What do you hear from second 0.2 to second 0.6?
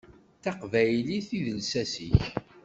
D